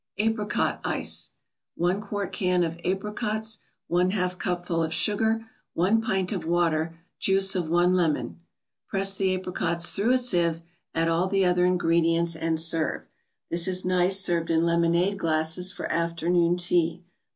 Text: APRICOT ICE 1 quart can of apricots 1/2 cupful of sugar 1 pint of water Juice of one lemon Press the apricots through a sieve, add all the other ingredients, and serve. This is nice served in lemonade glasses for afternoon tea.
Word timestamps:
APRICOT 0.17 0.79
ICE 0.83 1.29
1 1.75 2.01
quart 2.01 2.33
can 2.33 2.63
of 2.63 2.79
apricots 2.83 3.59
1/2 3.91 4.35
cupful 4.39 4.81
of 4.81 4.91
sugar 4.91 5.45
1 5.75 6.01
pint 6.01 6.31
of 6.31 6.43
water 6.43 6.97
Juice 7.19 7.53
of 7.53 7.69
one 7.69 7.93
lemon 7.93 8.39
Press 8.87 9.15
the 9.15 9.35
apricots 9.35 9.91
through 9.95 10.09
a 10.09 10.17
sieve, 10.17 10.63
add 10.95 11.07
all 11.07 11.27
the 11.27 11.45
other 11.45 11.67
ingredients, 11.67 12.35
and 12.35 12.59
serve. 12.59 13.03
This 13.51 13.67
is 13.67 13.85
nice 13.85 14.19
served 14.19 14.49
in 14.49 14.65
lemonade 14.65 15.19
glasses 15.19 15.71
for 15.71 15.85
afternoon 15.91 16.57
tea. 16.57 17.03